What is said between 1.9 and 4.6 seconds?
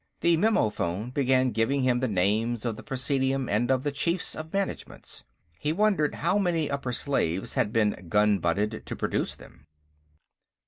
the names of the Presidium and of the Chiefs of